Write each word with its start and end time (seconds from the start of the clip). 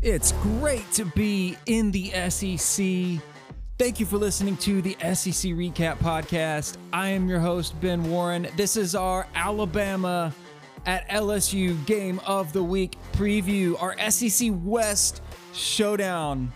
It's 0.00 0.30
great 0.42 0.88
to 0.92 1.04
be 1.06 1.56
in 1.66 1.90
the 1.90 2.12
SEC. 2.30 3.20
Thank 3.78 3.98
you 3.98 4.06
for 4.06 4.16
listening 4.16 4.56
to 4.58 4.80
the 4.80 4.92
SEC 5.00 5.50
Recap 5.52 5.98
Podcast. 5.98 6.76
I 6.92 7.08
am 7.08 7.28
your 7.28 7.40
host, 7.40 7.80
Ben 7.80 8.08
Warren. 8.08 8.46
This 8.56 8.76
is 8.76 8.94
our 8.94 9.26
Alabama 9.34 10.32
at 10.86 11.08
LSU 11.08 11.84
Game 11.84 12.20
of 12.24 12.52
the 12.52 12.62
Week 12.62 12.96
preview, 13.14 13.80
our 13.82 13.98
SEC 14.08 14.52
West 14.62 15.20
showdown. 15.52 16.52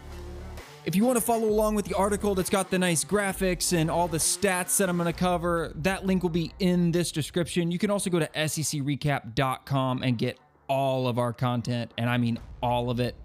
If 0.84 0.94
you 0.94 1.04
want 1.04 1.16
to 1.16 1.24
follow 1.24 1.48
along 1.48 1.74
with 1.74 1.86
the 1.86 1.96
article 1.96 2.36
that's 2.36 2.50
got 2.50 2.70
the 2.70 2.78
nice 2.78 3.04
graphics 3.04 3.76
and 3.76 3.90
all 3.90 4.06
the 4.06 4.18
stats 4.18 4.76
that 4.76 4.88
I'm 4.88 4.96
going 4.96 5.12
to 5.12 5.18
cover, 5.18 5.72
that 5.82 6.06
link 6.06 6.22
will 6.22 6.30
be 6.30 6.52
in 6.60 6.92
this 6.92 7.10
description. 7.10 7.72
You 7.72 7.78
can 7.80 7.90
also 7.90 8.08
go 8.08 8.20
to 8.20 8.26
secrecap.com 8.28 10.04
and 10.04 10.16
get 10.16 10.38
all 10.68 11.08
of 11.08 11.18
our 11.18 11.32
content, 11.32 11.92
and 11.98 12.08
I 12.08 12.18
mean 12.18 12.38
all 12.62 12.88
of 12.88 13.00
it 13.00 13.16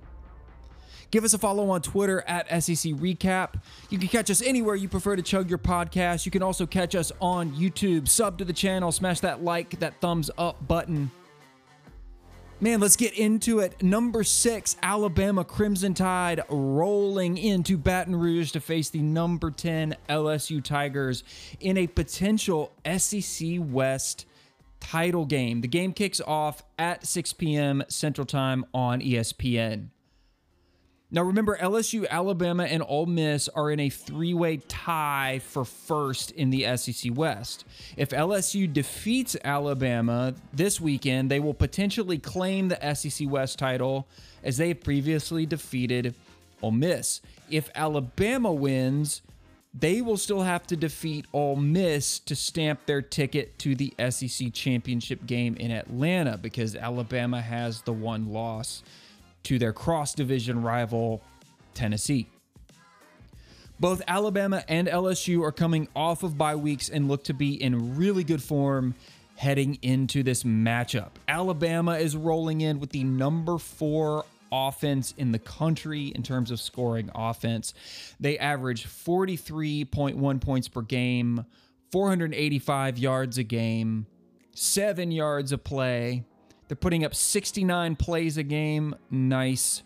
Give 1.09 1.23
us 1.23 1.33
a 1.33 1.37
follow 1.37 1.69
on 1.69 1.81
Twitter 1.81 2.21
at 2.27 2.47
SEC 2.63 2.93
Recap. 2.93 3.61
You 3.89 3.97
can 3.97 4.07
catch 4.09 4.29
us 4.29 4.41
anywhere 4.41 4.75
you 4.75 4.89
prefer 4.89 5.15
to 5.15 5.21
chug 5.21 5.49
your 5.49 5.59
podcast. 5.59 6.25
You 6.25 6.31
can 6.31 6.43
also 6.43 6.65
catch 6.65 6.95
us 6.95 7.11
on 7.21 7.51
YouTube. 7.51 8.07
Sub 8.07 8.37
to 8.39 8.45
the 8.45 8.53
channel, 8.53 8.91
smash 8.91 9.21
that 9.21 9.43
like, 9.43 9.79
that 9.79 9.99
thumbs 10.01 10.29
up 10.37 10.67
button. 10.67 11.11
Man, 12.59 12.79
let's 12.79 12.95
get 12.95 13.13
into 13.13 13.59
it. 13.59 13.83
Number 13.83 14.23
six, 14.23 14.77
Alabama 14.81 15.45
Crimson 15.45 15.93
Tide 15.93 16.41
rolling 16.49 17.37
into 17.37 17.77
Baton 17.77 18.15
Rouge 18.15 18.51
to 18.53 18.59
face 18.59 18.89
the 18.89 19.03
number 19.03 19.51
10 19.51 19.95
LSU 20.09 20.63
Tigers 20.63 21.23
in 21.59 21.77
a 21.77 21.85
potential 21.85 22.73
SEC 22.97 23.59
West 23.59 24.25
title 24.79 25.25
game. 25.25 25.61
The 25.61 25.67
game 25.67 25.93
kicks 25.93 26.19
off 26.19 26.63
at 26.79 27.05
6 27.05 27.33
p.m. 27.33 27.83
Central 27.89 28.25
Time 28.25 28.65
on 28.73 29.01
ESPN. 29.01 29.89
Now, 31.09 31.23
remember, 31.23 31.57
LSU, 31.57 32.05
Alabama, 32.09 32.65
and 32.65 32.83
Ole 32.85 33.05
Miss 33.05 33.47
are 33.49 33.71
in 33.71 33.79
a 33.79 33.89
three 33.89 34.33
way 34.33 34.57
tie 34.67 35.39
for 35.41 35.63
first 35.63 36.31
in 36.31 36.49
the 36.49 36.75
SEC 36.75 37.15
West. 37.15 37.63
If 37.95 38.09
LSU 38.09 38.71
defeats 38.71 39.37
Alabama 39.41 40.35
this 40.51 40.81
weekend, 40.81 41.31
they 41.31 41.39
will 41.39 41.53
potentially 41.53 42.17
claim 42.17 42.67
the 42.67 42.93
SEC 42.93 43.29
West 43.29 43.57
title 43.57 44.05
as 44.43 44.57
they 44.57 44.69
have 44.69 44.83
previously 44.83 45.45
defeated 45.45 46.13
Ole 46.61 46.71
Miss. 46.71 47.21
If 47.49 47.69
Alabama 47.73 48.51
wins, 48.51 49.21
they 49.73 50.01
will 50.01 50.17
still 50.17 50.41
have 50.41 50.67
to 50.67 50.75
defeat 50.75 51.25
Ole 51.31 51.55
Miss 51.55 52.19
to 52.19 52.35
stamp 52.35 52.85
their 52.85 53.01
ticket 53.01 53.57
to 53.59 53.75
the 53.75 53.93
SEC 54.09 54.51
championship 54.51 55.25
game 55.25 55.55
in 55.55 55.71
Atlanta 55.71 56.37
because 56.37 56.75
Alabama 56.75 57.41
has 57.41 57.81
the 57.83 57.93
one 57.93 58.33
loss 58.33 58.83
to 59.47 59.57
their 59.57 59.71
cross 59.71 60.13
division 60.13 60.61
rival, 60.61 61.21
Tennessee. 61.73 62.27
Both 63.79 64.01
Alabama 64.05 64.61
and 64.67 64.89
LSU 64.89 65.41
are 65.41 65.53
coming 65.53 65.87
off 65.95 66.23
of 66.23 66.37
bye 66.37 66.57
weeks 66.57 66.89
and 66.89 67.07
look 67.07 67.23
to 67.25 67.33
be 67.33 67.61
in 67.61 67.95
really 67.95 68.25
good 68.25 68.43
form 68.43 68.93
heading 69.37 69.77
into 69.81 70.21
this 70.21 70.43
matchup. 70.43 71.11
Alabama 71.29 71.93
is 71.93 72.17
rolling 72.17 72.59
in 72.59 72.81
with 72.81 72.89
the 72.89 73.05
number 73.05 73.57
four 73.57 74.25
offense 74.51 75.13
in 75.17 75.31
the 75.31 75.39
country 75.39 76.07
in 76.07 76.23
terms 76.23 76.51
of 76.51 76.59
scoring 76.59 77.09
offense. 77.15 77.73
They 78.19 78.37
average 78.37 78.85
43.1 78.85 80.41
points 80.41 80.67
per 80.67 80.81
game, 80.81 81.45
485 81.93 82.97
yards 82.97 83.37
a 83.37 83.43
game, 83.43 84.07
seven 84.53 85.09
yards 85.09 85.53
a 85.53 85.57
play, 85.57 86.25
they're 86.67 86.75
putting 86.75 87.05
up 87.05 87.15
69 87.15 87.95
plays 87.95 88.37
a 88.37 88.43
game. 88.43 88.95
Nice. 89.09 89.83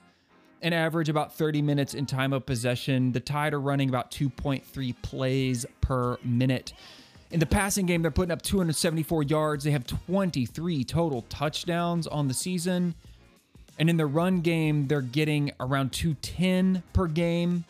An 0.62 0.74
average 0.74 1.10
about 1.10 1.34
30 1.36 1.62
minutes 1.62 1.94
in 1.94 2.06
time 2.06 2.34
of 2.34 2.46
possession. 2.46 3.12
The 3.12 3.20
Tide 3.20 3.54
are 3.54 3.60
running 3.60 3.90
about 3.90 4.12
2.3 4.12 4.96
plays 5.02 5.66
per 5.82 6.18
minute. 6.24 6.74
In 7.32 7.40
the 7.40 7.46
passing 7.46 7.86
game, 7.86 8.02
they're 8.02 8.12
putting 8.12 8.32
up 8.32 8.42
274 8.42 9.24
yards. 9.24 9.64
They 9.64 9.72
have 9.72 9.88
23 9.88 10.84
total 10.84 11.22
touchdowns 11.24 12.06
on 12.06 12.28
the 12.28 12.34
season. 12.34 12.94
And 13.80 13.90
in 13.90 13.98
the 13.98 14.06
run 14.06 14.42
game, 14.42 14.88
they're 14.88 15.02
getting 15.02 15.52
around 15.60 15.94
210 15.94 16.84
per 16.94 17.08
game. 17.08 17.64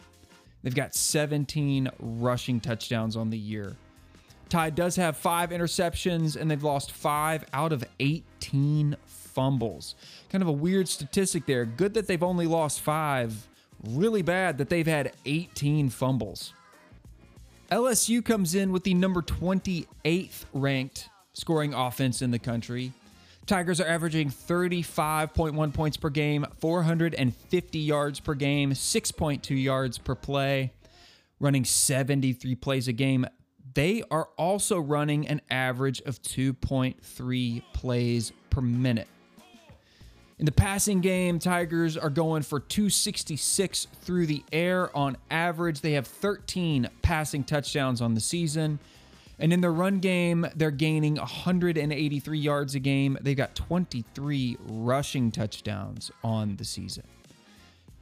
They've 0.63 0.75
got 0.75 0.95
17 0.95 1.89
rushing 1.99 2.59
touchdowns 2.59 3.15
on 3.15 3.29
the 3.29 3.37
year. 3.37 3.75
Tide 4.51 4.75
does 4.75 4.97
have 4.97 5.15
five 5.15 5.51
interceptions, 5.51 6.35
and 6.35 6.51
they've 6.51 6.61
lost 6.61 6.91
five 6.91 7.45
out 7.53 7.71
of 7.71 7.85
18 8.01 8.97
fumbles. 9.05 9.95
Kind 10.29 10.41
of 10.41 10.49
a 10.49 10.51
weird 10.51 10.89
statistic 10.89 11.45
there. 11.45 11.63
Good 11.63 11.93
that 11.93 12.05
they've 12.05 12.21
only 12.21 12.47
lost 12.47 12.81
five. 12.81 13.47
Really 13.87 14.21
bad 14.21 14.57
that 14.57 14.67
they've 14.67 14.85
had 14.85 15.13
18 15.25 15.89
fumbles. 15.89 16.53
LSU 17.71 18.23
comes 18.23 18.53
in 18.53 18.73
with 18.73 18.83
the 18.83 18.93
number 18.93 19.21
28th 19.21 20.43
ranked 20.53 21.07
scoring 21.31 21.73
offense 21.73 22.21
in 22.21 22.31
the 22.31 22.39
country. 22.39 22.91
Tigers 23.45 23.79
are 23.79 23.87
averaging 23.87 24.29
35.1 24.29 25.73
points 25.73 25.95
per 25.95 26.09
game, 26.09 26.45
450 26.59 27.79
yards 27.79 28.19
per 28.19 28.33
game, 28.33 28.73
6.2 28.73 29.63
yards 29.63 29.97
per 29.97 30.13
play, 30.13 30.73
running 31.39 31.63
73 31.63 32.55
plays 32.55 32.89
a 32.89 32.93
game 32.93 33.25
they 33.73 34.03
are 34.11 34.29
also 34.37 34.79
running 34.79 35.27
an 35.27 35.41
average 35.49 36.01
of 36.01 36.21
2.3 36.21 37.63
plays 37.73 38.31
per 38.49 38.61
minute. 38.61 39.07
In 40.39 40.45
the 40.45 40.51
passing 40.51 41.01
game, 41.01 41.37
Tigers 41.37 41.95
are 41.95 42.09
going 42.09 42.41
for 42.41 42.59
266 42.59 43.87
through 44.01 44.25
the 44.25 44.43
air 44.51 44.95
on 44.97 45.15
average. 45.29 45.81
They 45.81 45.91
have 45.91 46.07
13 46.07 46.89
passing 47.03 47.43
touchdowns 47.43 48.01
on 48.01 48.15
the 48.15 48.19
season. 48.19 48.79
And 49.37 49.53
in 49.53 49.61
the 49.61 49.69
run 49.69 49.99
game, 49.99 50.47
they're 50.55 50.71
gaining 50.71 51.15
183 51.15 52.39
yards 52.39 52.73
a 52.73 52.79
game. 52.79 53.17
They've 53.21 53.37
got 53.37 53.53
23 53.53 54.57
rushing 54.67 55.31
touchdowns 55.31 56.09
on 56.23 56.55
the 56.55 56.65
season. 56.65 57.03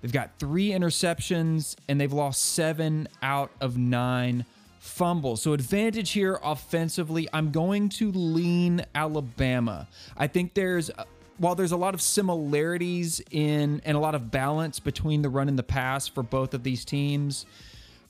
They've 0.01 0.12
got 0.12 0.40
three 0.40 0.69
interceptions 0.69 1.75
and 1.90 2.00
they've 2.00 2.13
lost 2.13 2.41
seven 2.41 3.09
out 3.22 3.51
of 3.59 3.78
nine 3.78 4.46
fumbles. 4.79 5.41
So 5.41 5.53
advantage 5.53 6.12
here 6.12 6.40
offensively. 6.44 7.28
I'm 7.31 7.51
going 7.51 7.90
to 7.90 8.12
lean 8.12 8.85
Alabama. 8.95 9.88
I 10.17 10.28
think 10.28 10.53
there's 10.53 10.90
while 11.38 11.56
there's 11.56 11.72
a 11.72 11.78
lot 11.78 11.94
of 11.94 12.01
similarities 12.01 13.22
in 13.31 13.81
and 13.85 13.95
a 13.95 14.00
lot 14.00 14.16
of 14.16 14.29
balance 14.29 14.79
between 14.79 15.22
the 15.22 15.29
run 15.29 15.47
and 15.47 15.57
the 15.57 15.63
pass 15.63 16.07
for 16.07 16.22
both 16.22 16.53
of 16.53 16.63
these 16.63 16.84
teams, 16.84 17.45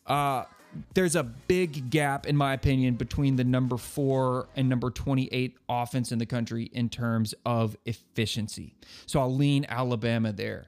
uh, 0.08 0.46
there's 0.94 1.16
a 1.16 1.24
big 1.24 1.90
gap, 1.90 2.28
in 2.28 2.36
my 2.36 2.54
opinion, 2.54 2.96
between 2.96 3.36
the 3.36 3.44
number 3.44 3.78
four 3.78 4.48
and 4.56 4.70
number 4.70 4.90
28 4.90 5.58
offense 5.68 6.12
in 6.12 6.20
the 6.20 6.26
country 6.26 6.70
in 6.74 6.90
terms 6.90 7.34
of 7.46 7.76
efficiency. 7.86 8.76
So 9.06 9.20
I'll 9.20 9.34
lean 9.34 9.66
Alabama 9.70 10.32
there. 10.32 10.68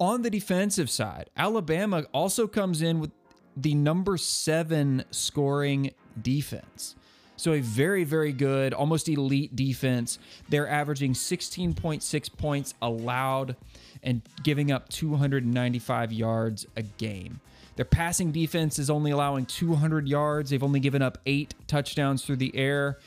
On 0.00 0.22
the 0.22 0.30
defensive 0.30 0.90
side, 0.90 1.30
Alabama 1.36 2.04
also 2.12 2.48
comes 2.48 2.82
in 2.82 2.98
with 2.98 3.12
the 3.56 3.74
number 3.74 4.16
seven 4.16 5.04
scoring 5.10 5.92
defense. 6.20 6.94
So, 7.36 7.52
a 7.52 7.60
very, 7.60 8.04
very 8.04 8.32
good, 8.32 8.72
almost 8.72 9.08
elite 9.08 9.56
defense. 9.56 10.18
They're 10.48 10.68
averaging 10.68 11.14
16.6 11.14 12.36
points 12.36 12.74
allowed 12.80 13.56
and 14.02 14.22
giving 14.42 14.70
up 14.70 14.88
295 14.88 16.12
yards 16.12 16.66
a 16.76 16.82
game. 16.82 17.40
Their 17.76 17.84
passing 17.84 18.30
defense 18.30 18.78
is 18.78 18.88
only 18.88 19.10
allowing 19.10 19.46
200 19.46 20.08
yards. 20.08 20.50
They've 20.50 20.62
only 20.62 20.78
given 20.78 21.02
up 21.02 21.18
eight 21.26 21.54
touchdowns 21.66 22.24
through 22.24 22.36
the 22.36 22.54
air 22.54 22.98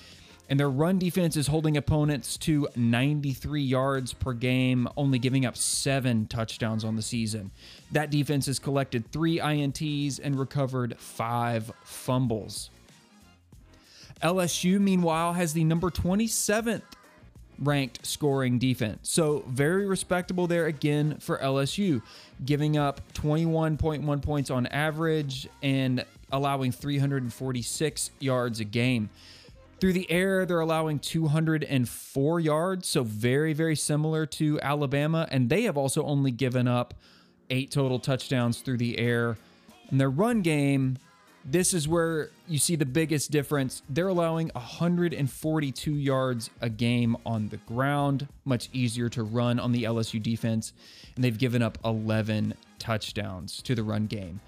and 0.49 0.59
their 0.59 0.69
run 0.69 0.97
defense 0.97 1.35
is 1.35 1.47
holding 1.47 1.75
opponents 1.75 2.37
to 2.37 2.67
93 2.75 3.61
yards 3.61 4.13
per 4.13 4.33
game, 4.33 4.87
only 4.95 5.19
giving 5.19 5.45
up 5.45 5.57
seven 5.57 6.25
touchdowns 6.27 6.83
on 6.83 6.95
the 6.95 7.01
season. 7.01 7.51
That 7.91 8.09
defense 8.09 8.45
has 8.45 8.59
collected 8.59 9.11
three 9.11 9.39
INTs 9.39 10.19
and 10.23 10.39
recovered 10.39 10.97
five 10.97 11.71
fumbles. 11.83 12.69
LSU, 14.23 14.79
meanwhile, 14.79 15.33
has 15.33 15.53
the 15.53 15.63
number 15.63 15.89
27th 15.89 16.81
ranked 17.59 18.05
scoring 18.05 18.59
defense. 18.59 19.09
So, 19.09 19.43
very 19.47 19.85
respectable 19.85 20.47
there 20.47 20.67
again 20.67 21.17
for 21.19 21.37
LSU, 21.39 22.01
giving 22.45 22.77
up 22.77 23.01
21.1 23.13 24.21
points 24.21 24.49
on 24.49 24.67
average 24.67 25.47
and 25.61 26.05
allowing 26.31 26.71
346 26.71 28.11
yards 28.19 28.59
a 28.59 28.63
game. 28.63 29.09
Through 29.79 29.93
the 29.93 30.09
air, 30.09 30.45
they're 30.45 30.59
allowing 30.59 30.97
204 30.97 32.39
yards, 32.39 32.87
so 32.87 33.03
very, 33.03 33.53
very 33.53 33.75
similar 33.75 34.25
to 34.25 34.59
Alabama. 34.61 35.27
And 35.29 35.49
they 35.49 35.63
have 35.63 35.77
also 35.77 36.03
only 36.03 36.31
given 36.31 36.67
up 36.67 36.95
eight 37.51 37.69
total 37.69 37.99
touchdowns 37.99 38.61
through 38.61 38.77
the 38.77 38.97
air. 38.97 39.37
In 39.91 39.99
their 39.99 40.09
run 40.09 40.41
game, 40.41 40.97
this 41.49 41.73
is 41.73 41.87
where 41.87 42.29
you 42.47 42.59
see 42.59 42.75
the 42.75 42.85
biggest 42.85 43.31
difference. 43.31 43.81
They're 43.89 44.09
allowing 44.09 44.51
142 44.53 45.93
yards 45.93 46.49
a 46.59 46.69
game 46.69 47.15
on 47.25 47.47
the 47.47 47.57
ground, 47.57 48.27
much 48.43 48.69
easier 48.73 49.07
to 49.09 49.23
run 49.23 49.57
on 49.57 49.71
the 49.71 49.83
LSU 49.83 50.21
defense, 50.21 50.73
and 51.15 51.23
they've 51.23 51.37
given 51.37 51.61
up 51.61 51.77
11 51.85 52.53
touchdowns 52.79 53.61
to 53.61 53.75
the 53.75 53.83
run 53.83 54.07
game. 54.07 54.41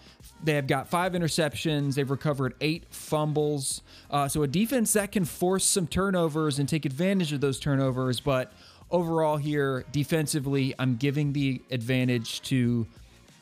They 0.43 0.53
have 0.53 0.67
got 0.67 0.89
five 0.89 1.13
interceptions. 1.13 1.95
They've 1.95 2.09
recovered 2.09 2.53
eight 2.59 2.83
fumbles. 2.89 3.81
Uh, 4.09 4.27
so 4.27 4.43
a 4.43 4.47
defense 4.47 4.93
that 4.93 5.11
can 5.13 5.23
force 5.23 5.65
some 5.65 5.87
turnovers 5.87 6.59
and 6.59 6.67
take 6.67 6.85
advantage 6.85 7.31
of 7.31 7.39
those 7.39 7.59
turnovers. 7.59 8.19
But 8.19 8.51
overall, 8.91 9.37
here 9.37 9.85
defensively, 9.91 10.75
I'm 10.77 10.97
giving 10.97 11.33
the 11.33 11.61
advantage 11.71 12.41
to 12.43 12.87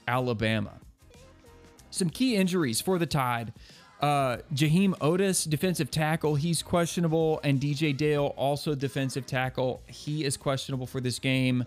Alabama. 0.07 0.73
Some 1.97 2.11
key 2.11 2.35
injuries 2.35 2.79
for 2.79 2.99
the 2.99 3.07
Tide. 3.07 3.53
Uh, 3.99 4.37
Jaheim 4.53 4.95
Oatis, 4.99 5.49
defensive 5.49 5.89
tackle, 5.89 6.35
he's 6.35 6.61
questionable, 6.61 7.39
and 7.43 7.59
DJ 7.59 7.97
Dale, 7.97 8.27
also 8.37 8.75
defensive 8.75 9.25
tackle, 9.25 9.81
he 9.87 10.23
is 10.23 10.37
questionable 10.37 10.85
for 10.85 11.01
this 11.01 11.17
game. 11.17 11.65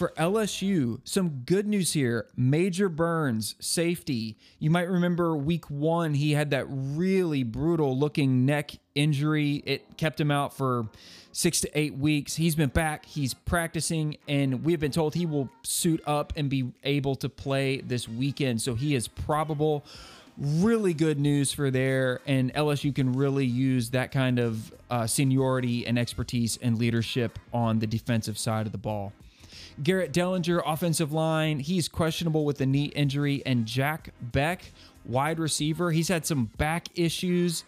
For 0.00 0.14
LSU, 0.16 1.02
some 1.04 1.42
good 1.44 1.66
news 1.66 1.92
here. 1.92 2.24
Major 2.34 2.88
Burns, 2.88 3.54
safety. 3.60 4.38
You 4.58 4.70
might 4.70 4.88
remember 4.88 5.36
week 5.36 5.68
one, 5.68 6.14
he 6.14 6.32
had 6.32 6.48
that 6.52 6.64
really 6.70 7.42
brutal 7.42 7.98
looking 7.98 8.46
neck 8.46 8.78
injury. 8.94 9.62
It 9.66 9.98
kept 9.98 10.18
him 10.18 10.30
out 10.30 10.56
for 10.56 10.88
six 11.32 11.60
to 11.60 11.78
eight 11.78 11.98
weeks. 11.98 12.36
He's 12.36 12.54
been 12.54 12.70
back, 12.70 13.04
he's 13.04 13.34
practicing, 13.34 14.16
and 14.26 14.64
we've 14.64 14.80
been 14.80 14.90
told 14.90 15.14
he 15.14 15.26
will 15.26 15.50
suit 15.64 16.00
up 16.06 16.32
and 16.34 16.48
be 16.48 16.72
able 16.82 17.14
to 17.16 17.28
play 17.28 17.82
this 17.82 18.08
weekend. 18.08 18.62
So 18.62 18.76
he 18.76 18.94
is 18.94 19.06
probable. 19.06 19.84
Really 20.38 20.94
good 20.94 21.20
news 21.20 21.52
for 21.52 21.70
there, 21.70 22.22
and 22.26 22.54
LSU 22.54 22.94
can 22.94 23.12
really 23.12 23.44
use 23.44 23.90
that 23.90 24.12
kind 24.12 24.38
of 24.38 24.72
uh, 24.90 25.06
seniority 25.06 25.86
and 25.86 25.98
expertise 25.98 26.58
and 26.62 26.78
leadership 26.78 27.38
on 27.52 27.80
the 27.80 27.86
defensive 27.86 28.38
side 28.38 28.64
of 28.64 28.72
the 28.72 28.78
ball. 28.78 29.12
Garrett 29.82 30.12
Dellinger, 30.12 30.62
offensive 30.64 31.12
line, 31.12 31.60
he's 31.60 31.88
questionable 31.88 32.44
with 32.44 32.60
a 32.60 32.66
knee 32.66 32.92
injury, 32.94 33.42
and 33.46 33.66
Jack 33.66 34.12
Bech, 34.20 34.72
wide 35.04 35.38
receiver, 35.38 35.90
he's 35.90 36.08
had 36.08 36.26
some 36.26 36.46
back 36.56 36.88
issues 36.94 37.64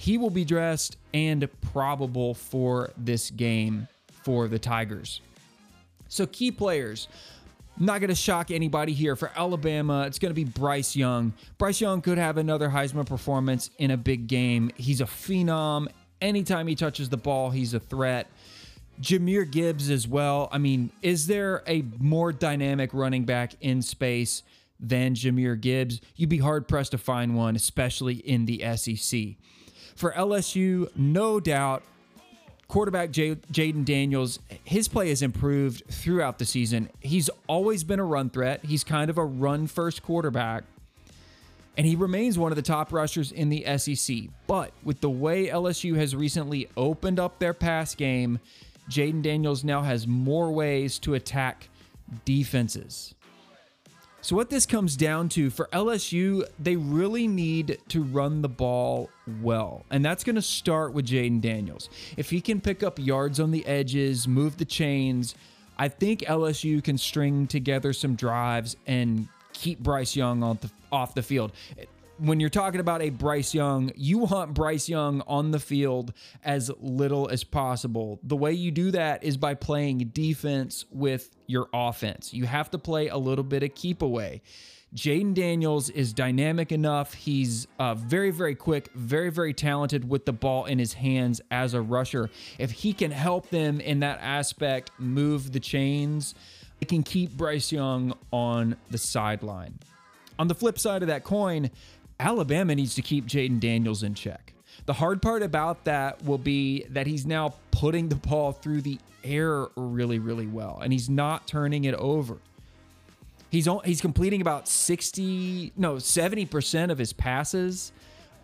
he 0.00 0.16
will 0.16 0.30
be 0.30 0.46
dressed 0.46 0.96
and 1.12 1.46
probable 1.72 2.32
for 2.32 2.90
this 2.96 3.28
game 3.28 3.86
for 4.24 4.48
the 4.48 4.58
Tigers. 4.58 5.20
So, 6.08 6.26
key 6.26 6.50
players. 6.50 7.06
Not 7.78 8.00
going 8.00 8.08
to 8.08 8.14
shock 8.14 8.50
anybody 8.50 8.94
here. 8.94 9.14
For 9.14 9.30
Alabama, 9.36 10.04
it's 10.06 10.18
going 10.18 10.30
to 10.30 10.34
be 10.34 10.44
Bryce 10.44 10.96
Young. 10.96 11.34
Bryce 11.58 11.82
Young 11.82 12.00
could 12.00 12.16
have 12.16 12.38
another 12.38 12.70
Heisman 12.70 13.04
performance 13.04 13.68
in 13.76 13.90
a 13.90 13.98
big 13.98 14.26
game. 14.26 14.70
He's 14.76 15.02
a 15.02 15.04
phenom. 15.04 15.88
Anytime 16.22 16.66
he 16.66 16.74
touches 16.74 17.10
the 17.10 17.18
ball, 17.18 17.50
he's 17.50 17.74
a 17.74 17.80
threat. 17.80 18.26
Jahmyr 19.00 19.50
Gibbs 19.50 19.90
as 19.90 20.06
well. 20.06 20.48
I 20.52 20.58
mean, 20.58 20.90
is 21.02 21.26
there 21.26 21.62
a 21.66 21.84
more 21.98 22.32
dynamic 22.32 22.90
running 22.92 23.24
back 23.24 23.54
in 23.60 23.82
space 23.82 24.42
than 24.78 25.14
Jahmyr 25.14 25.60
Gibbs? 25.60 26.00
You'd 26.16 26.28
be 26.28 26.38
hard 26.38 26.68
pressed 26.68 26.90
to 26.92 26.98
find 26.98 27.36
one, 27.36 27.56
especially 27.56 28.16
in 28.16 28.44
the 28.44 28.62
SEC. 28.76 29.36
For 29.96 30.12
LSU, 30.12 30.88
no 30.96 31.40
doubt, 31.40 31.82
quarterback 32.68 33.10
Jayden 33.10 33.84
Daniels, 33.84 34.38
his 34.64 34.86
play 34.86 35.08
has 35.08 35.22
improved 35.22 35.82
throughout 35.90 36.38
the 36.38 36.44
season. 36.44 36.88
He's 37.00 37.28
always 37.46 37.84
been 37.84 38.00
a 38.00 38.04
run 38.04 38.30
threat. 38.30 38.64
He's 38.64 38.84
kind 38.84 39.10
of 39.10 39.18
a 39.18 39.24
run 39.24 39.66
first 39.66 40.02
quarterback. 40.02 40.64
And 41.76 41.86
he 41.86 41.96
remains 41.96 42.38
one 42.38 42.52
of 42.52 42.56
the 42.56 42.62
top 42.62 42.92
rushers 42.92 43.32
in 43.32 43.48
the 43.48 43.64
SEC. 43.78 44.16
But 44.46 44.72
with 44.84 45.00
the 45.00 45.10
way 45.10 45.46
LSU 45.46 45.96
has 45.96 46.14
recently 46.14 46.68
opened 46.76 47.18
up 47.18 47.38
their 47.38 47.54
pass 47.54 47.94
game, 47.94 48.40
Jayden 48.90 49.22
Daniels 49.22 49.62
now 49.64 49.82
has 49.82 50.06
more 50.06 50.50
ways 50.50 50.98
to 51.00 51.14
attack 51.14 51.68
defenses. 52.24 53.14
So, 54.22 54.36
what 54.36 54.50
this 54.50 54.66
comes 54.66 54.96
down 54.96 55.30
to 55.30 55.48
for 55.48 55.68
LSU, 55.72 56.44
they 56.58 56.76
really 56.76 57.26
need 57.26 57.78
to 57.88 58.02
run 58.02 58.42
the 58.42 58.50
ball 58.50 59.08
well. 59.40 59.86
And 59.90 60.04
that's 60.04 60.24
going 60.24 60.36
to 60.36 60.42
start 60.42 60.92
with 60.92 61.06
Jayden 61.06 61.40
Daniels. 61.40 61.88
If 62.18 62.28
he 62.28 62.42
can 62.42 62.60
pick 62.60 62.82
up 62.82 62.98
yards 62.98 63.40
on 63.40 63.50
the 63.50 63.64
edges, 63.64 64.28
move 64.28 64.58
the 64.58 64.66
chains, 64.66 65.34
I 65.78 65.88
think 65.88 66.20
LSU 66.20 66.84
can 66.84 66.98
string 66.98 67.46
together 67.46 67.94
some 67.94 68.14
drives 68.14 68.76
and 68.86 69.26
keep 69.54 69.78
Bryce 69.78 70.14
Young 70.14 70.40
the, 70.40 70.70
off 70.92 71.14
the 71.14 71.22
field 71.22 71.52
when 72.20 72.38
you're 72.38 72.50
talking 72.50 72.80
about 72.80 73.00
a 73.00 73.08
Bryce 73.08 73.54
Young, 73.54 73.90
you 73.96 74.18
want 74.18 74.52
Bryce 74.52 74.88
Young 74.88 75.22
on 75.26 75.52
the 75.52 75.58
field 75.58 76.12
as 76.44 76.70
little 76.78 77.28
as 77.28 77.44
possible. 77.44 78.20
The 78.22 78.36
way 78.36 78.52
you 78.52 78.70
do 78.70 78.90
that 78.90 79.24
is 79.24 79.36
by 79.36 79.54
playing 79.54 80.10
defense 80.12 80.84
with 80.90 81.30
your 81.46 81.68
offense. 81.72 82.34
You 82.34 82.44
have 82.44 82.70
to 82.72 82.78
play 82.78 83.08
a 83.08 83.16
little 83.16 83.44
bit 83.44 83.62
of 83.62 83.74
keep 83.74 84.02
away. 84.02 84.42
Jayden 84.94 85.34
Daniels 85.34 85.88
is 85.88 86.12
dynamic 86.12 86.72
enough. 86.72 87.14
He's 87.14 87.66
uh, 87.78 87.94
very, 87.94 88.32
very 88.32 88.56
quick, 88.56 88.90
very, 88.94 89.30
very 89.30 89.54
talented 89.54 90.08
with 90.08 90.26
the 90.26 90.32
ball 90.32 90.64
in 90.64 90.78
his 90.78 90.94
hands 90.94 91.40
as 91.50 91.74
a 91.74 91.80
rusher. 91.80 92.28
If 92.58 92.72
he 92.72 92.92
can 92.92 93.12
help 93.12 93.48
them 93.50 93.80
in 93.80 94.00
that 94.00 94.18
aspect, 94.20 94.90
move 94.98 95.52
the 95.52 95.60
chains, 95.60 96.34
it 96.80 96.88
can 96.88 97.02
keep 97.02 97.30
Bryce 97.30 97.70
Young 97.70 98.14
on 98.32 98.76
the 98.90 98.98
sideline. 98.98 99.78
On 100.40 100.48
the 100.48 100.54
flip 100.54 100.78
side 100.78 101.02
of 101.02 101.08
that 101.08 101.22
coin, 101.22 101.70
Alabama 102.20 102.74
needs 102.74 102.94
to 102.96 103.02
keep 103.02 103.26
Jayden 103.26 103.58
Daniels 103.58 104.02
in 104.02 104.14
check. 104.14 104.52
The 104.84 104.92
hard 104.92 105.22
part 105.22 105.42
about 105.42 105.84
that 105.84 106.22
will 106.22 106.38
be 106.38 106.84
that 106.90 107.06
he's 107.06 107.24
now 107.24 107.54
putting 107.70 108.10
the 108.10 108.14
ball 108.14 108.52
through 108.52 108.82
the 108.82 108.98
air 109.24 109.68
really, 109.74 110.18
really 110.18 110.46
well, 110.46 110.78
and 110.82 110.92
he's 110.92 111.08
not 111.08 111.46
turning 111.46 111.84
it 111.84 111.94
over. 111.94 112.36
He's 113.50 113.66
he's 113.84 114.00
completing 114.00 114.42
about 114.42 114.68
sixty, 114.68 115.72
no, 115.76 115.98
seventy 115.98 116.44
percent 116.44 116.92
of 116.92 116.98
his 116.98 117.12
passes, 117.12 117.90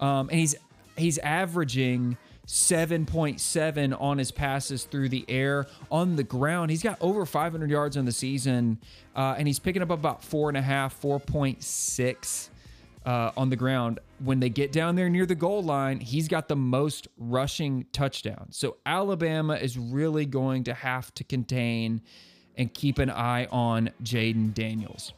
um, 0.01 0.31
and 0.31 0.41
he's 0.41 0.55
he's 0.97 1.19
averaging 1.19 2.17
7.7 2.47 4.01
on 4.01 4.19
his 4.19 4.31
passes 4.31 4.85
through 4.85 5.09
the 5.09 5.25
air. 5.29 5.67
On 5.91 6.15
the 6.15 6.23
ground, 6.23 6.71
he's 6.71 6.83
got 6.83 6.97
over 7.01 7.27
500 7.27 7.69
yards 7.69 7.97
on 7.97 8.05
the 8.05 8.13
season, 8.13 8.79
uh, 9.17 9.35
and 9.37 9.49
he's 9.49 9.59
picking 9.59 9.83
up 9.83 9.91
about 9.91 10.23
four 10.23 10.49
and 10.49 10.57
a 10.57 10.63
half, 10.63 10.93
four 10.93 11.19
point 11.19 11.65
six 11.65 12.51
4.6 12.51 12.56
uh, 13.07 13.31
on 13.37 13.49
the 13.49 13.57
ground. 13.57 14.01
When 14.19 14.41
they 14.41 14.49
get 14.49 14.73
down 14.73 14.97
there 14.97 15.09
near 15.09 15.25
the 15.25 15.35
goal 15.35 15.63
line, 15.63 16.01
he's 16.01 16.29
got 16.29 16.49
the 16.49 16.57
most 16.57 17.09
rushing 17.17 17.87
touchdowns. 17.93 18.57
So 18.59 18.77
Alabama 18.85 19.55
is 19.55 19.79
really 19.79 20.27
going 20.27 20.65
to 20.65 20.75
have 20.75 21.15
to 21.15 21.25
contain 21.25 22.03
and 22.57 22.73
keep 22.73 22.99
an 22.99 23.11
eye 23.11 23.47
on 23.47 23.91
Jayden 24.03 24.53
Daniels. 24.53 25.13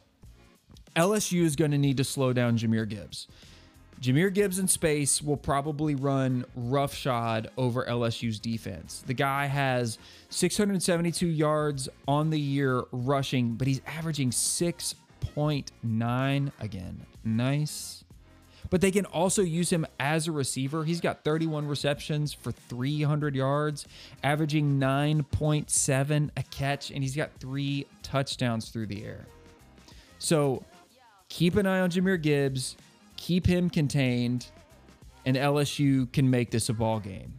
LSU 0.95 1.43
is 1.43 1.55
going 1.55 1.71
to 1.71 1.77
need 1.77 1.97
to 1.97 2.03
slow 2.03 2.33
down 2.33 2.57
Jahmyr 2.57 2.87
Gibbs. 2.87 3.27
Jahmyr 4.01 4.33
Gibbs 4.33 4.59
in 4.59 4.67
space 4.67 5.21
will 5.21 5.37
probably 5.37 5.93
run 5.93 6.45
roughshod 6.55 7.49
over 7.57 7.85
LSU's 7.85 8.39
defense. 8.39 9.03
The 9.05 9.13
guy 9.13 9.45
has 9.47 9.97
672 10.29 11.27
yards 11.27 11.89
on 12.07 12.29
the 12.29 12.39
year 12.39 12.83
rushing, 12.91 13.53
but 13.53 13.67
he's 13.67 13.81
averaging 13.85 14.31
6.9 15.39 16.51
again 16.59 17.05
nice. 17.23 18.03
But 18.69 18.81
they 18.81 18.91
can 18.91 19.05
also 19.05 19.41
use 19.41 19.71
him 19.71 19.85
as 19.99 20.27
a 20.27 20.31
receiver. 20.31 20.83
He's 20.83 21.01
got 21.01 21.23
31 21.23 21.67
receptions 21.67 22.33
for 22.33 22.51
300 22.51 23.35
yards, 23.35 23.87
averaging 24.23 24.79
9.7 24.79 26.29
a 26.35 26.43
catch, 26.43 26.91
and 26.91 27.01
he's 27.01 27.15
got 27.15 27.31
three 27.39 27.87
touchdowns 28.03 28.69
through 28.69 28.87
the 28.87 29.05
air. 29.05 29.25
So 30.19 30.63
keep 31.29 31.55
an 31.55 31.65
eye 31.65 31.79
on 31.79 31.89
Jahmyr 31.89 32.21
Gibbs, 32.21 32.75
keep 33.15 33.47
him 33.47 33.69
contained, 33.69 34.47
and 35.25 35.35
LSU 35.35 36.11
can 36.11 36.29
make 36.29 36.51
this 36.51 36.69
a 36.69 36.73
ball 36.73 36.99
game. 36.99 37.33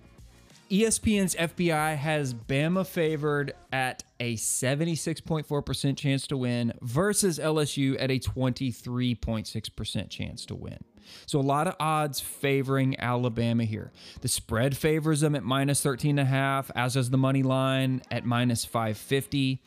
ESPN's 0.70 1.34
FPI 1.34 1.96
has 1.96 2.32
Bama 2.32 2.86
favored 2.86 3.54
at 3.72 4.02
a 4.20 4.36
76.4% 4.36 5.96
chance 5.96 6.26
to 6.28 6.36
win 6.36 6.72
versus 6.82 7.38
LSU 7.38 7.96
at 7.98 8.10
a 8.10 8.18
23.6% 8.18 10.10
chance 10.10 10.46
to 10.46 10.54
win. 10.54 10.78
So 11.26 11.40
a 11.40 11.42
lot 11.42 11.66
of 11.66 11.74
odds 11.80 12.20
favoring 12.20 13.00
Alabama 13.00 13.64
here. 13.64 13.90
The 14.20 14.28
spread 14.28 14.76
favors 14.76 15.20
them 15.20 15.34
at 15.34 15.42
minus 15.42 15.82
13.5, 15.82 16.70
as 16.76 16.94
does 16.94 17.10
the 17.10 17.18
money 17.18 17.42
line 17.42 18.02
at 18.10 18.24
minus 18.24 18.64
550. 18.64 19.62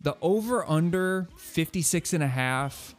The 0.00 0.16
over 0.20 0.68
under 0.68 1.28
56.5 1.36 2.94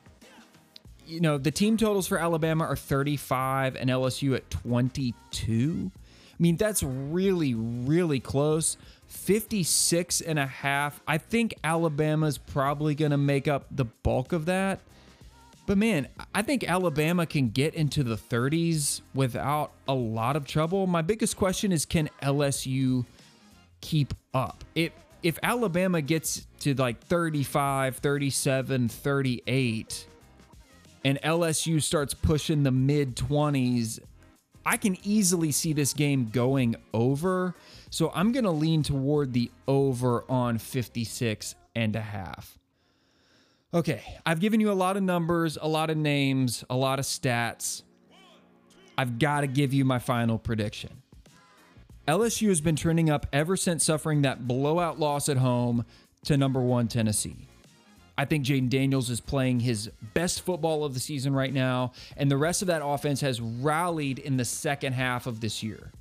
you 1.05 1.19
know, 1.19 1.37
the 1.37 1.51
team 1.51 1.75
totals 1.75 2.07
for 2.07 2.17
Alabama 2.17 2.63
are 2.63 2.75
35 2.75 3.75
and 3.75 3.89
LSU 3.89 4.35
at 4.35 4.49
22. 4.49 5.91
I 5.95 6.35
mean, 6.39 6.57
that's 6.57 6.81
really, 6.81 7.53
really 7.53 8.19
close. 8.19 8.77
56 9.13 10.21
and 10.21 10.37
a 10.37 10.45
half. 10.45 11.01
I 11.07 11.17
think 11.17 11.53
Alabama's 11.63 12.37
probably 12.37 12.95
going 12.95 13.11
to 13.11 13.17
make 13.17 13.47
up 13.47 13.67
the 13.71 13.85
bulk 13.85 14.33
of 14.33 14.45
that. 14.45 14.81
But 15.65 15.77
man, 15.77 16.09
I 16.35 16.41
think 16.41 16.65
Alabama 16.67 17.25
can 17.25 17.49
get 17.49 17.73
into 17.73 18.03
the 18.03 18.17
30s 18.17 19.01
without 19.15 19.71
a 19.87 19.93
lot 19.93 20.35
of 20.35 20.45
trouble. 20.45 20.87
My 20.87 21.01
biggest 21.01 21.37
question 21.37 21.71
is 21.71 21.85
can 21.85 22.09
LSU 22.21 23.05
keep 23.79 24.13
up? 24.33 24.63
If 24.75 24.91
if 25.21 25.39
Alabama 25.41 26.01
gets 26.01 26.45
to 26.59 26.73
like 26.73 27.01
35, 27.05 27.95
37, 27.97 28.89
38 28.89 30.07
and 31.05 31.21
LSU 31.21 31.81
starts 31.81 32.13
pushing 32.13 32.63
the 32.63 32.71
mid 32.71 33.15
20s, 33.15 33.99
I 34.65 34.75
can 34.77 34.97
easily 35.03 35.51
see 35.51 35.71
this 35.71 35.93
game 35.93 36.29
going 36.29 36.75
over. 36.93 37.55
So 37.93 38.11
I'm 38.15 38.31
going 38.31 38.45
to 38.45 38.49
lean 38.49 38.81
toward 38.81 39.33
the 39.33 39.51
over 39.67 40.25
on 40.27 40.57
56 40.57 41.53
and 41.75 41.95
a 41.95 42.01
half. 42.01 42.57
Okay, 43.71 44.01
I've 44.25 44.39
given 44.39 44.59
you 44.59 44.71
a 44.71 44.73
lot 44.73 44.97
of 44.97 45.03
numbers, 45.03 45.59
a 45.61 45.67
lot 45.67 45.91
of 45.91 45.97
names, 45.97 46.63
a 46.71 46.75
lot 46.75 46.97
of 46.97 47.05
stats. 47.05 47.83
I've 48.97 49.19
got 49.19 49.41
to 49.41 49.47
give 49.47 49.75
you 49.75 49.85
my 49.85 49.99
final 49.99 50.39
prediction. 50.39 51.03
LSU 52.07 52.47
has 52.47 52.61
been 52.61 52.75
trending 52.75 53.11
up 53.11 53.27
ever 53.31 53.55
since 53.55 53.85
suffering 53.85 54.23
that 54.23 54.47
blowout 54.47 54.99
loss 54.99 55.29
at 55.29 55.37
home 55.37 55.85
to 56.25 56.35
number 56.35 56.61
one 56.61 56.87
Tennessee. 56.87 57.47
I 58.17 58.25
think 58.25 58.43
Jayden 58.43 58.69
Daniels 58.69 59.11
is 59.11 59.21
playing 59.21 59.59
his 59.59 59.91
best 60.15 60.41
football 60.41 60.83
of 60.83 60.95
the 60.95 60.99
season 60.99 61.35
right 61.35 61.53
now, 61.53 61.91
and 62.17 62.31
the 62.31 62.37
rest 62.37 62.63
of 62.63 62.69
that 62.69 62.83
offense 62.83 63.21
has 63.21 63.39
rallied 63.39 64.17
in 64.17 64.37
the 64.37 64.45
second 64.45 64.93
half 64.93 65.27
of 65.27 65.41
this 65.41 65.61
year. 65.61 65.91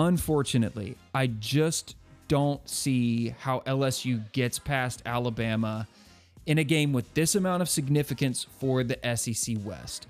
Unfortunately, 0.00 0.96
I 1.14 1.26
just 1.26 1.94
don't 2.26 2.66
see 2.66 3.34
how 3.40 3.60
LSU 3.66 4.32
gets 4.32 4.58
past 4.58 5.02
Alabama 5.04 5.86
in 6.46 6.56
a 6.56 6.64
game 6.64 6.94
with 6.94 7.12
this 7.12 7.34
amount 7.34 7.60
of 7.60 7.68
significance 7.68 8.46
for 8.58 8.82
the 8.82 8.98
SEC 9.14 9.58
West. 9.62 10.06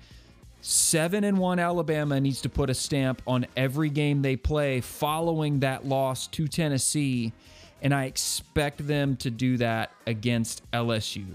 7 0.61 1.25
and 1.25 1.37
1 1.37 1.59
Alabama 1.59 2.21
needs 2.21 2.39
to 2.39 2.47
put 2.47 2.69
a 2.69 2.73
stamp 2.73 3.21
on 3.27 3.45
every 3.57 3.89
game 3.89 4.21
they 4.21 4.37
play 4.37 4.79
following 4.79 5.59
that 5.59 5.85
loss 5.85 6.25
to 6.27 6.47
Tennessee, 6.47 7.33
and 7.81 7.93
I 7.93 8.05
expect 8.05 8.87
them 8.87 9.17
to 9.17 9.29
do 9.29 9.57
that 9.57 9.91
against 10.07 10.61
LSU. 10.71 11.25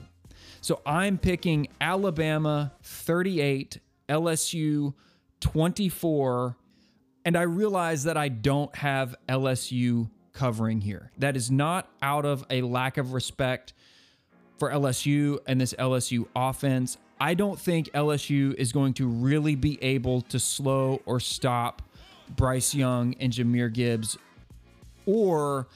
So 0.62 0.80
I'm 0.86 1.18
picking 1.18 1.68
Alabama 1.78 2.72
38, 2.82 3.80
LSU 4.08 4.94
24, 5.40 6.56
and 7.26 7.36
I 7.36 7.42
realize 7.42 8.04
that 8.04 8.16
I 8.16 8.28
don't 8.28 8.74
have 8.76 9.16
LSU 9.28 10.08
covering 10.32 10.80
here. 10.80 11.10
That 11.18 11.36
is 11.36 11.50
not 11.50 11.90
out 12.00 12.24
of 12.24 12.46
a 12.48 12.62
lack 12.62 12.98
of 12.98 13.12
respect 13.12 13.72
for 14.58 14.70
LSU 14.70 15.40
and 15.44 15.60
this 15.60 15.74
LSU 15.74 16.28
offense. 16.36 16.98
I 17.18 17.34
don't 17.34 17.58
think 17.58 17.88
LSU 17.88 18.54
is 18.54 18.72
going 18.72 18.94
to 18.94 19.08
really 19.08 19.56
be 19.56 19.82
able 19.82 20.20
to 20.22 20.38
slow 20.38 21.02
or 21.04 21.18
stop 21.18 21.82
Bryce 22.36 22.74
Young 22.74 23.14
and 23.18 23.32
Jahmyr 23.32 23.72
Gibbs 23.72 24.16
or 25.04 25.66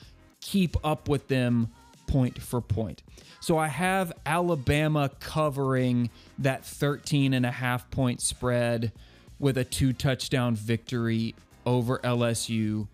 keep 0.40 0.76
up 0.84 1.08
with 1.08 1.26
them 1.26 1.72
point 2.06 2.40
for 2.40 2.60
point. 2.60 3.02
So 3.40 3.58
I 3.58 3.66
have 3.66 4.12
Alabama 4.24 5.10
covering 5.18 6.10
that 6.38 6.64
13 6.64 7.34
and 7.34 7.44
a 7.44 7.50
half 7.50 7.90
point 7.90 8.20
spread 8.20 8.92
with 9.40 9.58
a 9.58 9.64
two 9.64 9.92
touchdown 9.92 10.54
victory 10.54 11.34
over 11.66 11.98
LSU 11.98 12.86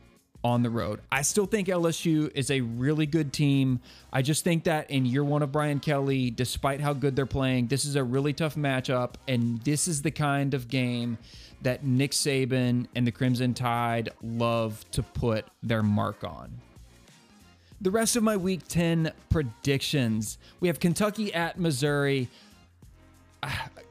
on 0.46 0.62
the 0.62 0.70
road. 0.70 1.00
I 1.10 1.22
still 1.22 1.46
think 1.46 1.66
LSU 1.66 2.30
is 2.34 2.50
a 2.52 2.60
really 2.60 3.04
good 3.04 3.32
team. 3.32 3.80
I 4.12 4.22
just 4.22 4.44
think 4.44 4.64
that 4.64 4.88
in 4.90 5.04
year 5.04 5.24
one 5.24 5.42
of 5.42 5.50
Brian 5.50 5.80
Kelly, 5.80 6.30
despite 6.30 6.80
how 6.80 6.92
good 6.92 7.16
they're 7.16 7.26
playing, 7.26 7.66
this 7.66 7.84
is 7.84 7.96
a 7.96 8.04
really 8.04 8.32
tough 8.32 8.54
matchup. 8.54 9.14
And 9.26 9.60
this 9.62 9.88
is 9.88 10.02
the 10.02 10.12
kind 10.12 10.54
of 10.54 10.68
game 10.68 11.18
that 11.62 11.84
Nick 11.84 12.12
Saban 12.12 12.86
and 12.94 13.04
the 13.04 13.10
Crimson 13.10 13.54
Tide 13.54 14.10
love 14.22 14.84
to 14.92 15.02
put 15.02 15.46
their 15.64 15.82
mark 15.82 16.22
on. 16.22 16.60
The 17.80 17.90
rest 17.90 18.14
of 18.14 18.22
my 18.22 18.36
week 18.36 18.60
10 18.68 19.12
predictions 19.28 20.38
we 20.60 20.68
have 20.68 20.80
Kentucky 20.80 21.34
at 21.34 21.58
Missouri. 21.58 22.28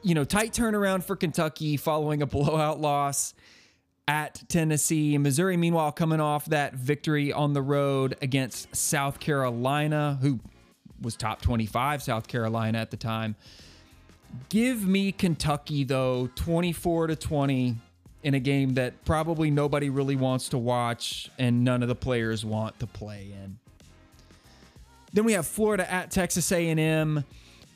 You 0.02 0.14
know, 0.14 0.24
tight 0.24 0.52
turnaround 0.52 1.04
for 1.04 1.16
Kentucky 1.16 1.76
following 1.76 2.22
a 2.22 2.26
blowout 2.26 2.80
loss 2.80 3.34
at 4.08 4.42
Tennessee. 4.48 5.18
Missouri, 5.18 5.56
meanwhile, 5.56 5.92
coming 5.92 6.20
off 6.20 6.46
that 6.46 6.74
victory 6.74 7.32
on 7.32 7.52
the 7.52 7.62
road 7.62 8.16
against 8.22 8.74
South 8.74 9.18
Carolina, 9.18 10.18
who 10.20 10.38
was 11.00 11.16
top 11.16 11.42
25 11.42 12.02
South 12.02 12.28
Carolina 12.28 12.78
at 12.78 12.90
the 12.90 12.96
time. 12.96 13.36
Give 14.48 14.86
me 14.86 15.12
Kentucky, 15.12 15.84
though, 15.84 16.28
24 16.34 17.08
to 17.08 17.16
20 17.16 17.76
in 18.22 18.34
a 18.34 18.40
game 18.40 18.74
that 18.74 19.04
probably 19.04 19.50
nobody 19.50 19.88
really 19.88 20.16
wants 20.16 20.48
to 20.50 20.58
watch 20.58 21.30
and 21.38 21.64
none 21.64 21.82
of 21.82 21.88
the 21.88 21.94
players 21.94 22.44
want 22.44 22.78
to 22.80 22.86
play 22.86 23.32
in. 23.32 23.58
Then 25.12 25.24
we 25.24 25.32
have 25.32 25.46
Florida 25.46 25.90
at 25.90 26.10
Texas 26.10 26.50
A&M. 26.52 27.24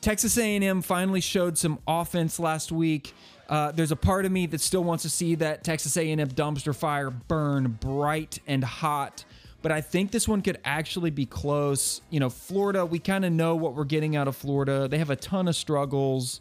Texas 0.01 0.39
A&M 0.39 0.81
finally 0.83 1.21
showed 1.21 1.59
some 1.59 1.79
offense 1.87 2.41
last 2.41 2.73
week. 2.73 3.15
Uh, 3.49 3.73
there's 3.73 3.93
a 3.93 3.97
part 3.97 4.25
of 4.25 4.33
me 4.33 4.47
that 4.47 4.61
still 4.61 4.85
wants 4.85 5.03
to 5.03 5.11
see 5.11 5.35
that 5.35 5.65
Texas 5.65 5.97
A&M 5.97 6.19
dumpster 6.19 6.75
fire 6.75 7.11
burn 7.11 7.77
bright 7.81 8.39
and 8.47 8.63
hot, 8.63 9.25
but 9.61 9.73
I 9.73 9.81
think 9.81 10.11
this 10.11 10.27
one 10.27 10.41
could 10.41 10.59
actually 10.65 11.11
be 11.11 11.27
close. 11.27 12.01
You 12.11 12.21
know, 12.21 12.31
Florida, 12.31 12.87
we 12.87 12.99
kind 12.99 13.25
of 13.25 13.33
know 13.33 13.57
what 13.57 13.75
we're 13.75 13.85
getting 13.85 14.17
out 14.17 14.29
of 14.29 14.37
Florida. 14.37 14.89
They 14.89 14.99
have 14.99 15.11
a 15.11 15.17
ton 15.17 15.49
of 15.49 15.57
struggles. 15.57 16.41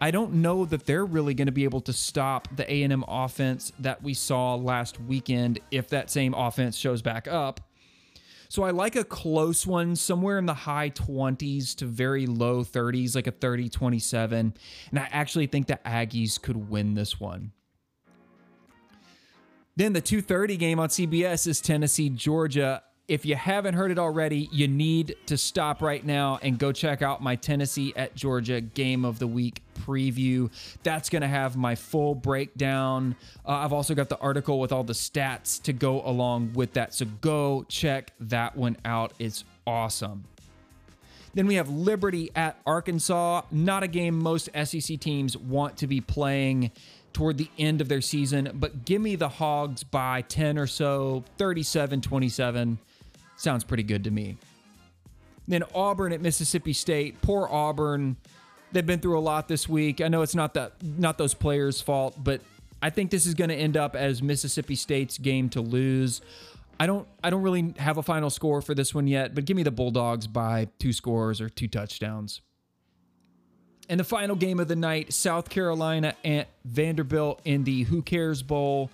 I 0.00 0.10
don't 0.10 0.34
know 0.34 0.64
that 0.64 0.86
they're 0.86 1.04
really 1.04 1.34
going 1.34 1.46
to 1.46 1.52
be 1.52 1.64
able 1.64 1.82
to 1.82 1.92
stop 1.92 2.48
the 2.56 2.68
A&M 2.72 3.04
offense 3.06 3.72
that 3.78 4.02
we 4.02 4.14
saw 4.14 4.54
last 4.56 5.00
weekend 5.00 5.60
if 5.70 5.88
that 5.90 6.10
same 6.10 6.34
offense 6.34 6.76
shows 6.76 7.02
back 7.02 7.28
up. 7.28 7.60
So 8.48 8.62
I 8.62 8.70
like 8.70 8.96
a 8.96 9.04
close 9.04 9.66
one 9.66 9.96
somewhere 9.96 10.38
in 10.38 10.46
the 10.46 10.54
high 10.54 10.90
20s 10.90 11.74
to 11.76 11.86
very 11.86 12.26
low 12.26 12.62
30s, 12.62 13.14
like 13.14 13.26
a 13.26 13.32
30 13.32 13.68
27. 13.68 14.54
And 14.90 14.98
I 14.98 15.08
actually 15.10 15.46
think 15.46 15.66
the 15.66 15.78
Aggies 15.84 16.40
could 16.40 16.68
win 16.68 16.94
this 16.94 17.20
one. 17.20 17.52
Then 19.76 19.92
the 19.92 20.00
2:30 20.00 20.58
game 20.58 20.80
on 20.80 20.88
CBS 20.88 21.46
is 21.46 21.60
Tennessee 21.60 22.08
Georgia 22.08 22.82
if 23.08 23.24
you 23.24 23.36
haven't 23.36 23.74
heard 23.74 23.90
it 23.90 23.98
already, 23.98 24.48
you 24.50 24.66
need 24.66 25.16
to 25.26 25.36
stop 25.36 25.80
right 25.80 26.04
now 26.04 26.40
and 26.42 26.58
go 26.58 26.72
check 26.72 27.02
out 27.02 27.22
my 27.22 27.36
Tennessee 27.36 27.92
at 27.94 28.16
Georgia 28.16 28.60
game 28.60 29.04
of 29.04 29.18
the 29.18 29.26
week 29.26 29.62
preview. 29.80 30.50
That's 30.82 31.08
going 31.08 31.22
to 31.22 31.28
have 31.28 31.56
my 31.56 31.76
full 31.76 32.14
breakdown. 32.14 33.14
Uh, 33.46 33.52
I've 33.52 33.72
also 33.72 33.94
got 33.94 34.08
the 34.08 34.18
article 34.18 34.58
with 34.58 34.72
all 34.72 34.82
the 34.82 34.92
stats 34.92 35.62
to 35.62 35.72
go 35.72 36.02
along 36.02 36.54
with 36.54 36.72
that. 36.72 36.94
So 36.94 37.06
go 37.20 37.64
check 37.68 38.12
that 38.20 38.56
one 38.56 38.76
out. 38.84 39.12
It's 39.18 39.44
awesome. 39.66 40.24
Then 41.34 41.46
we 41.46 41.56
have 41.56 41.68
Liberty 41.68 42.30
at 42.34 42.58
Arkansas. 42.66 43.42
Not 43.52 43.82
a 43.82 43.88
game 43.88 44.18
most 44.18 44.48
SEC 44.64 44.98
teams 44.98 45.36
want 45.36 45.76
to 45.76 45.86
be 45.86 46.00
playing 46.00 46.72
toward 47.12 47.38
the 47.38 47.48
end 47.56 47.80
of 47.80 47.88
their 47.88 48.00
season, 48.02 48.50
but 48.54 48.84
give 48.84 49.00
me 49.00 49.16
the 49.16 49.28
Hogs 49.28 49.82
by 49.82 50.20
10 50.22 50.58
or 50.58 50.66
so, 50.66 51.24
37 51.38 52.02
27. 52.02 52.78
Sounds 53.36 53.64
pretty 53.64 53.82
good 53.82 54.04
to 54.04 54.10
me. 54.10 54.36
Then 55.48 55.62
Auburn 55.74 56.12
at 56.12 56.20
Mississippi 56.20 56.72
State. 56.72 57.20
Poor 57.22 57.48
Auburn. 57.50 58.16
They've 58.72 58.84
been 58.84 58.98
through 58.98 59.18
a 59.18 59.20
lot 59.20 59.48
this 59.48 59.68
week. 59.68 60.00
I 60.00 60.08
know 60.08 60.22
it's 60.22 60.34
not 60.34 60.54
that 60.54 60.72
not 60.82 61.18
those 61.18 61.34
players' 61.34 61.80
fault, 61.80 62.16
but 62.22 62.40
I 62.82 62.90
think 62.90 63.10
this 63.10 63.26
is 63.26 63.34
going 63.34 63.50
to 63.50 63.54
end 63.54 63.76
up 63.76 63.94
as 63.94 64.22
Mississippi 64.22 64.74
State's 64.74 65.18
game 65.18 65.48
to 65.50 65.60
lose. 65.60 66.20
I 66.78 66.86
don't 66.86 67.06
I 67.22 67.30
don't 67.30 67.42
really 67.42 67.74
have 67.78 67.96
a 67.96 68.02
final 68.02 68.28
score 68.28 68.60
for 68.60 68.74
this 68.74 68.94
one 68.94 69.06
yet, 69.06 69.34
but 69.34 69.44
give 69.44 69.56
me 69.56 69.62
the 69.62 69.70
Bulldogs 69.70 70.26
by 70.26 70.68
two 70.78 70.92
scores 70.92 71.40
or 71.40 71.48
two 71.48 71.68
touchdowns. 71.68 72.40
And 73.88 74.00
the 74.00 74.04
final 74.04 74.34
game 74.34 74.58
of 74.58 74.66
the 74.66 74.76
night, 74.76 75.12
South 75.12 75.48
Carolina 75.48 76.14
and 76.24 76.46
Vanderbilt 76.64 77.40
in 77.44 77.62
the 77.64 77.84
Who 77.84 78.02
Cares 78.02 78.42
Bowl. 78.42 78.90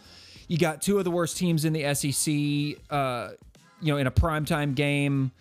You 0.49 0.59
got 0.59 0.83
two 0.83 0.99
of 0.99 1.05
the 1.05 1.11
worst 1.11 1.39
teams 1.39 1.65
in 1.65 1.73
the 1.73 1.95
SEC. 1.95 2.79
Uh, 2.91 3.31
you 3.83 3.93
know, 3.93 3.99
in 3.99 4.07
a 4.07 4.11
primetime 4.11 4.75
game 4.75 5.33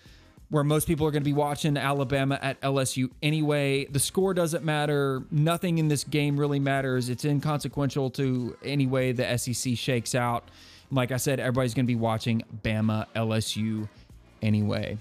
where 0.51 0.65
most 0.65 0.86
people 0.86 1.07
are 1.07 1.12
going 1.12 1.24
to 1.24 1.29
be 1.29 1.33
watching 1.33 1.77
Alabama 1.77 2.38
at 2.41 2.60
LSU 2.60 3.10
anyway. 3.24 3.86
The 3.86 4.00
score 4.00 4.33
doesn't 4.33 4.65
matter. 4.65 5.24
Nothing 5.31 5.77
in 5.77 5.88
this 5.88 6.03
game 6.03 6.38
really 6.38 6.60
matters. 6.60 7.10
It's 7.10 7.24
inconsequential 7.24 8.10
to 8.12 8.57
any 8.63 8.86
way 8.86 9.13
the 9.13 9.38
SEC 9.38 9.77
shakes 9.77 10.13
out. 10.13 10.50
Like 10.91 11.13
I 11.13 11.17
said, 11.17 11.39
everybody's 11.39 11.74
going 11.74 11.86
to 11.86 11.88
be 11.88 11.95
watching 11.95 12.43
Bama 12.63 13.05
LSU 13.15 13.88
anyway. 14.41 14.98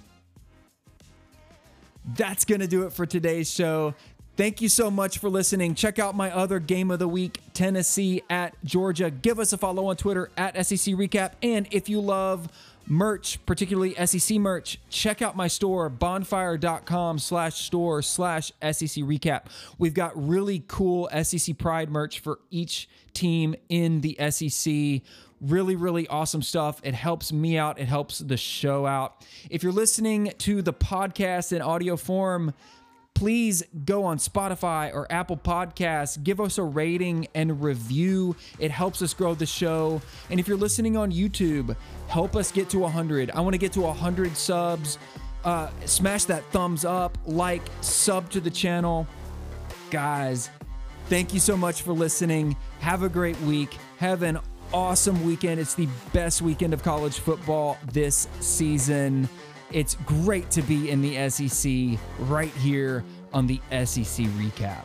That's 2.16 2.44
going 2.44 2.60
to 2.60 2.68
do 2.68 2.84
it 2.84 2.92
for 2.92 3.04
today's 3.04 3.52
show. 3.52 3.94
Thank 4.36 4.60
you 4.60 4.68
so 4.68 4.88
much 4.88 5.18
for 5.18 5.28
listening. 5.28 5.74
Check 5.74 5.98
out 5.98 6.14
my 6.14 6.30
other 6.30 6.60
game 6.60 6.92
of 6.92 7.00
the 7.00 7.08
week, 7.08 7.40
Tennessee 7.52 8.22
at 8.30 8.54
Georgia. 8.64 9.10
Give 9.10 9.40
us 9.40 9.52
a 9.52 9.58
follow 9.58 9.86
on 9.86 9.96
Twitter 9.96 10.30
at 10.36 10.54
SEC 10.64 10.94
Recap. 10.94 11.32
And 11.42 11.66
if 11.72 11.88
you 11.88 12.00
love 12.00 12.48
merch, 12.90 13.38
particularly 13.46 13.94
SEC 14.04 14.36
merch, 14.38 14.78
check 14.90 15.22
out 15.22 15.36
my 15.36 15.46
store, 15.46 15.88
bonfire.com 15.88 17.18
slash 17.18 17.54
store 17.54 18.02
slash 18.02 18.48
SEC 18.60 19.04
Recap. 19.04 19.42
We've 19.78 19.94
got 19.94 20.12
really 20.14 20.64
cool 20.66 21.08
SEC 21.22 21.56
Pride 21.56 21.88
merch 21.88 22.18
for 22.18 22.40
each 22.50 22.88
team 23.14 23.54
in 23.68 24.00
the 24.00 24.18
SEC. 24.30 25.02
Really, 25.40 25.76
really 25.76 26.06
awesome 26.08 26.42
stuff. 26.42 26.80
It 26.82 26.94
helps 26.94 27.32
me 27.32 27.56
out, 27.56 27.78
it 27.78 27.86
helps 27.86 28.18
the 28.18 28.36
show 28.36 28.84
out. 28.86 29.24
If 29.48 29.62
you're 29.62 29.72
listening 29.72 30.32
to 30.38 30.60
the 30.60 30.74
podcast 30.74 31.52
in 31.52 31.62
audio 31.62 31.96
form, 31.96 32.52
please 33.14 33.62
go 33.84 34.04
on 34.04 34.18
Spotify 34.18 34.94
or 34.94 35.06
Apple 35.10 35.36
Podcasts, 35.36 36.22
give 36.22 36.40
us 36.40 36.58
a 36.58 36.62
rating 36.62 37.28
and 37.34 37.62
review. 37.62 38.34
It 38.58 38.70
helps 38.70 39.02
us 39.02 39.12
grow 39.12 39.34
the 39.34 39.46
show. 39.46 40.00
And 40.30 40.40
if 40.40 40.48
you're 40.48 40.56
listening 40.56 40.96
on 40.96 41.12
YouTube, 41.12 41.76
help 42.08 42.34
us 42.34 42.50
get 42.50 42.70
to 42.70 42.78
100. 42.78 43.30
I 43.32 43.40
want 43.40 43.52
to 43.54 43.58
get 43.58 43.72
to 43.72 43.82
100 43.82 44.36
subs. 44.36 44.98
Uh, 45.44 45.68
smash 45.86 46.24
that 46.24 46.44
thumbs 46.52 46.84
up, 46.84 47.16
like, 47.26 47.62
sub 47.80 48.30
to 48.30 48.40
the 48.40 48.50
channel. 48.50 49.06
Guys, 49.90 50.50
thank 51.06 51.32
you 51.32 51.40
so 51.40 51.56
much 51.56 51.82
for 51.82 51.92
listening. 51.92 52.56
Have 52.80 53.02
a 53.02 53.08
great 53.08 53.40
week. 53.40 53.76
Have 53.98 54.22
an 54.22 54.38
awesome 54.72 55.24
weekend. 55.24 55.60
It's 55.60 55.74
the 55.74 55.88
best 56.12 56.42
weekend 56.42 56.74
of 56.74 56.82
college 56.82 57.18
football 57.18 57.78
this 57.92 58.28
season. 58.40 59.28
It's 59.72 59.94
great 60.06 60.50
to 60.50 60.62
be 60.62 60.90
in 60.90 61.00
the 61.00 61.28
SEC 61.30 61.98
right 62.20 62.52
here 62.54 63.04
on 63.32 63.46
the 63.46 63.60
SEC 63.70 64.26
recap. 64.36 64.84